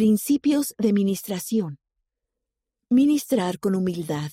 Principios 0.00 0.74
de 0.78 0.94
ministración. 0.94 1.78
Ministrar 2.88 3.58
con 3.58 3.74
humildad. 3.74 4.32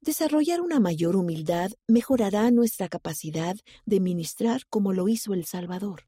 Desarrollar 0.00 0.60
una 0.60 0.78
mayor 0.78 1.16
humildad 1.16 1.72
mejorará 1.88 2.48
nuestra 2.52 2.88
capacidad 2.88 3.56
de 3.86 3.98
ministrar 3.98 4.62
como 4.68 4.92
lo 4.92 5.08
hizo 5.08 5.34
el 5.34 5.46
Salvador. 5.46 6.06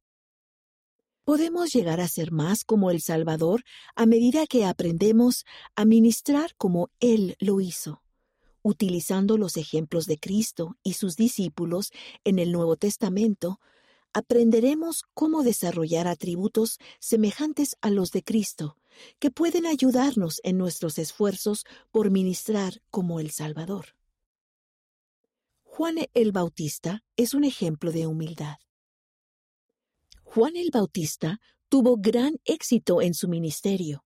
Podemos 1.25 1.72
llegar 1.72 2.01
a 2.01 2.06
ser 2.06 2.30
más 2.30 2.62
como 2.62 2.93
el 2.93 3.01
Salvador 3.01 3.64
a 3.96 4.07
medida 4.07 4.46
que 4.46 4.64
aprendemos 4.64 5.45
a 5.75 5.84
ministrar 5.84 6.55
como 6.55 6.91
Él 7.00 7.34
lo 7.41 7.61
hizo, 7.61 8.05
utilizando 8.62 9.36
los 9.36 9.57
ejemplos 9.57 10.07
de 10.07 10.21
Cristo 10.21 10.77
y 10.84 10.93
sus 10.93 11.16
discípulos 11.16 11.91
en 12.23 12.39
el 12.39 12.52
Nuevo 12.52 12.77
Testamento 12.77 13.59
aprenderemos 14.15 15.03
cómo 15.12 15.43
desarrollar 15.43 16.07
atributos 16.07 16.79
semejantes 17.01 17.77
a 17.83 17.91
los 17.91 18.11
de 18.13 18.23
Cristo, 18.23 18.79
que 19.19 19.31
pueden 19.31 19.67
ayudarnos 19.67 20.41
en 20.45 20.57
nuestros 20.57 20.99
esfuerzos 20.99 21.64
por 21.91 22.11
ministrar 22.11 22.81
como 22.91 23.21
el 23.21 23.31
Salvador. 23.31 23.96
Juan 25.64 25.96
el 26.14 26.31
Bautista 26.31 27.03
es 27.17 27.35
un 27.35 27.43
ejemplo 27.43 27.91
de 27.91 28.07
humildad. 28.07 28.58
Juan 30.22 30.57
el 30.57 30.71
Bautista 30.72 31.41
tuvo 31.69 31.96
gran 31.96 32.36
éxito 32.44 33.03
en 33.03 33.14
su 33.14 33.27
ministerio. 33.28 34.05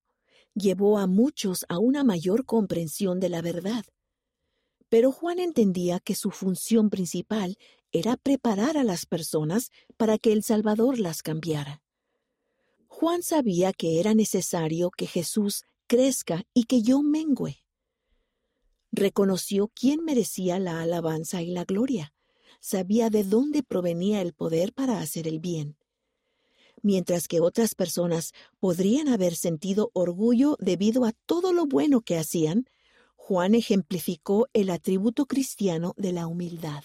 Llevó 0.55 0.99
a 0.99 1.07
muchos 1.07 1.67
a 1.69 1.79
una 1.79 2.05
mayor 2.05 2.47
comprensión 2.47 3.21
de 3.21 3.29
la 3.29 3.43
verdad. 3.43 3.85
Pero 4.89 5.13
Juan 5.13 5.39
entendía 5.39 6.01
que 6.01 6.15
su 6.15 6.31
función 6.31 6.89
principal 6.89 7.59
era 7.93 8.17
preparar 8.17 8.77
a 8.77 8.85
las 8.85 9.07
personas 9.07 9.71
para 9.97 10.19
que 10.19 10.33
el 10.33 10.43
Salvador 10.43 10.99
las 10.99 11.23
cambiara. 11.23 11.83
Juan 12.87 13.23
sabía 13.23 13.73
que 13.73 14.01
era 14.01 14.15
necesario 14.15 14.91
que 14.91 15.07
Jesús 15.07 15.65
crezca 15.87 16.45
y 16.53 16.65
que 16.65 16.83
yo 16.83 17.03
mengüe. 17.03 17.65
Reconoció 18.91 19.69
quién 19.69 20.05
merecía 20.05 20.59
la 20.59 20.81
alabanza 20.83 21.43
y 21.43 21.53
la 21.53 21.65
gloria. 21.65 22.13
Sabía 22.61 23.11
de 23.11 23.23
dónde 23.23 23.63
provenía 23.63 24.21
el 24.21 24.33
poder 24.33 24.73
para 24.73 25.01
hacer 25.01 25.29
el 25.29 25.39
bien. 25.39 25.77
Mientras 26.83 27.29
que 27.29 27.41
otras 27.41 27.75
personas 27.75 28.33
podrían 28.61 29.09
haber 29.09 29.35
sentido 29.35 29.91
orgullo 29.95 30.57
debido 30.59 31.05
a 31.05 31.13
todo 31.27 31.53
lo 31.53 31.67
bueno 31.67 32.01
que 32.01 32.17
hacían, 32.17 32.69
Juan 33.17 33.55
ejemplificó 33.55 34.49
el 34.53 34.71
atributo 34.71 35.27
cristiano 35.27 35.95
de 35.97 36.13
la 36.13 36.27
humildad. 36.27 36.83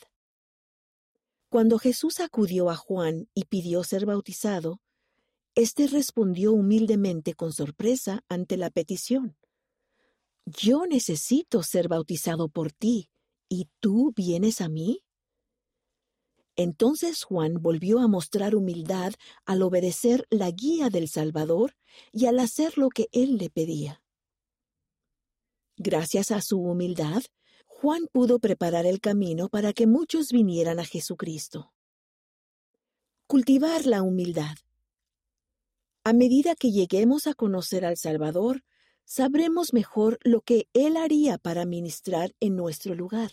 Cuando 1.54 1.78
Jesús 1.78 2.20
acudió 2.20 2.72
a 2.72 2.76
Juan 2.76 3.30
y 3.36 3.46
pidió 3.46 3.84
ser 3.84 4.08
bautizado, 4.08 4.82
éste 5.54 5.86
respondió 5.86 6.52
humildemente 6.52 7.36
con 7.36 7.54
sorpresa 7.54 8.24
ante 8.28 8.58
la 8.58 8.72
petición. 8.72 9.38
Yo 10.48 10.88
necesito 10.88 11.62
ser 11.62 11.90
bautizado 11.90 12.50
por 12.50 12.72
ti, 12.72 13.12
¿y 13.50 13.70
tú 13.80 14.14
vienes 14.16 14.62
a 14.62 14.68
mí? 14.68 15.04
Entonces 16.56 17.24
Juan 17.24 17.62
volvió 17.62 18.00
a 18.00 18.08
mostrar 18.08 18.56
humildad 18.56 19.14
al 19.46 19.62
obedecer 19.62 20.26
la 20.32 20.50
guía 20.50 20.90
del 20.90 21.08
Salvador 21.08 21.76
y 22.12 22.26
al 22.26 22.40
hacer 22.40 22.80
lo 22.80 22.90
que 22.90 23.10
él 23.12 23.38
le 23.38 23.52
pedía. 23.52 24.02
Gracias 25.78 26.32
a 26.32 26.42
su 26.42 26.60
humildad, 26.60 27.22
Juan 27.84 28.08
pudo 28.10 28.40
preparar 28.40 28.86
el 28.86 29.02
camino 29.02 29.50
para 29.50 29.74
que 29.74 29.88
muchos 29.88 30.32
vinieran 30.32 30.80
a 30.80 30.86
Jesucristo. 30.86 31.74
Cultivar 33.28 33.86
la 33.86 34.04
humildad. 34.04 34.56
A 36.06 36.14
medida 36.14 36.56
que 36.56 36.72
lleguemos 36.72 37.28
a 37.28 37.34
conocer 37.34 37.84
al 37.84 37.98
Salvador, 37.98 38.64
sabremos 39.04 39.74
mejor 39.74 40.18
lo 40.24 40.40
que 40.40 40.70
Él 40.72 40.96
haría 40.96 41.38
para 41.38 41.66
ministrar 41.66 42.34
en 42.40 42.56
nuestro 42.56 42.96
lugar. 42.96 43.32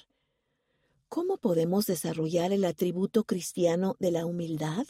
¿Cómo 1.08 1.36
podemos 1.36 1.86
desarrollar 1.86 2.52
el 2.52 2.64
atributo 2.64 3.22
cristiano 3.22 3.94
de 4.00 4.10
la 4.10 4.26
humildad? 4.26 4.84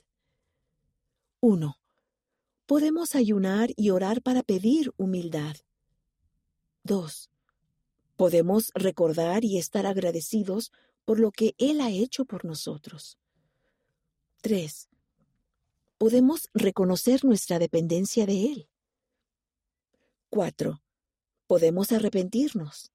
1. 1.41 1.77
Podemos 2.65 3.15
ayunar 3.15 3.69
y 3.77 3.91
orar 3.91 4.23
para 4.23 4.43
pedir 4.43 4.95
humildad. 4.97 5.57
2. 6.85 7.30
Podemos 8.21 8.71
recordar 8.75 9.47
y 9.47 9.57
estar 9.57 9.87
agradecidos 9.87 10.73
por 11.07 11.19
lo 11.19 11.33
que 11.33 11.55
Él 11.57 11.81
ha 11.81 11.89
hecho 11.89 12.27
por 12.27 12.45
nosotros. 12.45 13.19
3. 14.43 14.91
Podemos 15.97 16.51
reconocer 16.53 17.25
nuestra 17.25 17.59
dependencia 17.59 18.27
de 18.27 18.53
Él. 18.53 18.69
4. 20.29 20.83
Podemos 21.47 21.93
arrepentirnos. 21.93 22.93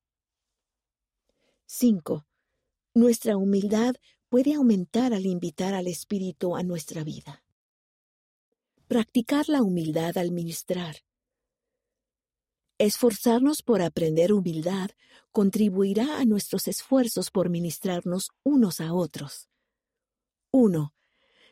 5. 1.65 2.27
Nuestra 2.93 3.35
humildad 3.35 3.95
puede 4.29 4.53
aumentar 4.53 5.11
al 5.11 5.25
invitar 5.25 5.73
al 5.73 5.87
Espíritu 5.87 6.55
a 6.55 6.61
nuestra 6.61 7.03
vida. 7.03 7.43
Practicar 8.87 9.49
la 9.49 9.63
humildad 9.63 10.19
al 10.19 10.31
ministrar. 10.31 10.97
Esforzarnos 12.77 13.61
por 13.61 13.81
aprender 13.81 14.33
humildad 14.33 14.89
contribuirá 15.31 16.19
a 16.19 16.25
nuestros 16.25 16.67
esfuerzos 16.67 17.31
por 17.31 17.47
ministrarnos 17.47 18.31
unos 18.43 18.81
a 18.81 18.93
otros. 18.93 19.47
1. 20.51 20.93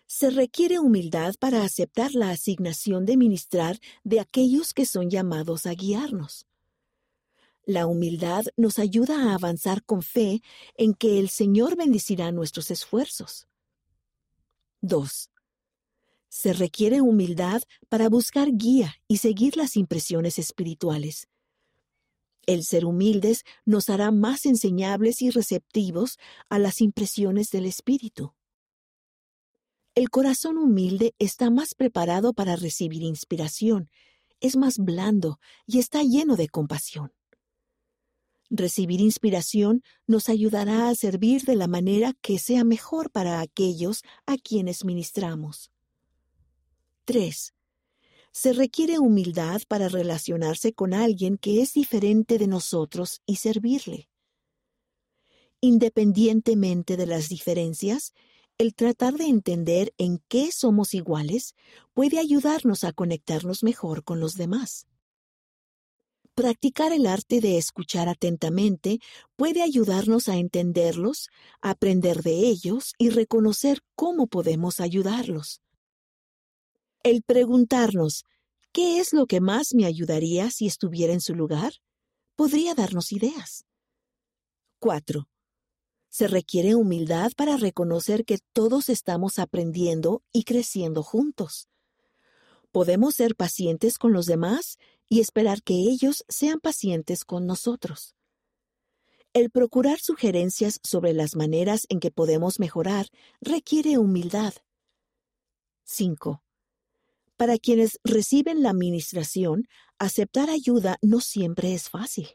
Se 0.05 0.29
requiere 0.29 0.79
humildad 0.79 1.35
para 1.39 1.63
aceptar 1.63 2.13
la 2.13 2.29
asignación 2.29 3.05
de 3.05 3.15
ministrar 3.15 3.79
de 4.03 4.19
aquellos 4.19 4.73
que 4.73 4.85
son 4.85 5.09
llamados 5.09 5.65
a 5.65 5.71
guiarnos. 5.71 6.45
La 7.65 7.87
humildad 7.87 8.43
nos 8.57 8.77
ayuda 8.77 9.31
a 9.31 9.33
avanzar 9.33 9.81
con 9.85 10.01
fe 10.01 10.41
en 10.75 10.93
que 10.93 11.19
el 11.19 11.29
Señor 11.29 11.77
bendecirá 11.77 12.33
nuestros 12.33 12.69
esfuerzos. 12.69 13.47
2. 14.81 15.29
Se 16.35 16.51
requiere 16.51 16.99
humildad 16.99 17.61
para 17.89 18.09
buscar 18.09 18.49
guía 18.51 18.95
y 19.07 19.17
seguir 19.17 19.55
las 19.55 19.77
impresiones 19.77 20.39
espirituales. 20.39 21.27
El 22.47 22.63
ser 22.63 22.85
humildes 22.85 23.43
nos 23.65 23.87
hará 23.87 24.09
más 24.09 24.47
enseñables 24.47 25.21
y 25.21 25.29
receptivos 25.29 26.17
a 26.49 26.57
las 26.57 26.81
impresiones 26.81 27.51
del 27.51 27.67
Espíritu. 27.67 28.33
El 29.93 30.09
corazón 30.09 30.57
humilde 30.57 31.13
está 31.19 31.51
más 31.51 31.75
preparado 31.75 32.33
para 32.33 32.55
recibir 32.55 33.03
inspiración, 33.03 33.91
es 34.39 34.55
más 34.55 34.79
blando 34.79 35.39
y 35.67 35.77
está 35.77 36.01
lleno 36.01 36.35
de 36.35 36.49
compasión. 36.49 37.13
Recibir 38.49 39.01
inspiración 39.01 39.83
nos 40.07 40.29
ayudará 40.29 40.89
a 40.89 40.95
servir 40.95 41.43
de 41.43 41.55
la 41.55 41.67
manera 41.67 42.13
que 42.21 42.39
sea 42.39 42.63
mejor 42.63 43.11
para 43.11 43.39
aquellos 43.39 44.01
a 44.25 44.37
quienes 44.37 44.83
ministramos. 44.83 45.72
3. 47.05 47.53
Se 48.31 48.53
requiere 48.53 48.97
humildad 48.97 49.61
para 49.67 49.89
relacionarse 49.89 50.73
con 50.73 50.93
alguien 50.93 51.37
que 51.37 51.61
es 51.61 51.73
diferente 51.73 52.37
de 52.37 52.47
nosotros 52.47 53.21
y 53.25 53.35
servirle. 53.35 54.09
Independientemente 55.59 56.95
de 56.97 57.05
las 57.05 57.29
diferencias, 57.29 58.13
el 58.57 58.73
tratar 58.73 59.15
de 59.15 59.25
entender 59.25 59.93
en 59.97 60.23
qué 60.29 60.51
somos 60.51 60.93
iguales 60.93 61.55
puede 61.93 62.19
ayudarnos 62.19 62.83
a 62.83 62.93
conectarnos 62.93 63.63
mejor 63.63 64.03
con 64.03 64.19
los 64.19 64.35
demás. 64.35 64.87
Practicar 66.35 66.93
el 66.93 67.05
arte 67.05 67.41
de 67.41 67.57
escuchar 67.57 68.09
atentamente 68.09 68.99
puede 69.35 69.61
ayudarnos 69.61 70.29
a 70.29 70.37
entenderlos, 70.37 71.29
aprender 71.61 72.23
de 72.23 72.47
ellos 72.47 72.93
y 72.97 73.09
reconocer 73.09 73.81
cómo 73.95 74.27
podemos 74.27 74.79
ayudarlos. 74.79 75.62
El 77.03 77.21
preguntarnos, 77.21 78.23
¿qué 78.71 78.99
es 78.99 79.13
lo 79.13 79.27
que 79.27 79.41
más 79.41 79.73
me 79.73 79.85
ayudaría 79.85 80.49
si 80.51 80.67
estuviera 80.67 81.13
en 81.13 81.21
su 81.21 81.35
lugar? 81.35 81.73
podría 82.35 82.73
darnos 82.73 83.11
ideas. 83.11 83.65
4. 84.79 85.27
Se 86.09 86.27
requiere 86.27 86.75
humildad 86.75 87.31
para 87.35 87.57
reconocer 87.57 88.25
que 88.25 88.39
todos 88.53 88.89
estamos 88.89 89.39
aprendiendo 89.39 90.23
y 90.31 90.43
creciendo 90.43 91.03
juntos. 91.03 91.67
Podemos 92.71 93.15
ser 93.15 93.35
pacientes 93.35 93.97
con 93.97 94.13
los 94.13 94.25
demás 94.25 94.77
y 95.07 95.19
esperar 95.19 95.61
que 95.63 95.75
ellos 95.75 96.25
sean 96.27 96.59
pacientes 96.59 97.23
con 97.23 97.45
nosotros. 97.45 98.15
El 99.31 99.49
procurar 99.49 99.99
sugerencias 99.99 100.79
sobre 100.83 101.13
las 101.13 101.35
maneras 101.35 101.85
en 101.89 101.99
que 101.99 102.11
podemos 102.11 102.59
mejorar 102.59 103.07
requiere 103.41 103.97
humildad. 103.97 104.53
5. 105.85 106.43
Para 107.43 107.57
quienes 107.57 107.99
reciben 108.05 108.63
la 108.63 108.69
administración, 108.69 109.67
aceptar 109.99 110.49
ayuda 110.49 110.97
no 111.01 111.19
siempre 111.19 111.73
es 111.73 111.89
fácil. 111.89 112.29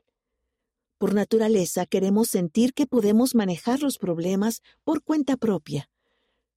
Por 0.99 1.15
naturaleza 1.15 1.87
queremos 1.87 2.29
sentir 2.29 2.75
que 2.75 2.87
podemos 2.87 3.35
manejar 3.35 3.81
los 3.81 3.97
problemas 3.97 4.61
por 4.85 5.03
cuenta 5.03 5.39
propia. 5.39 5.89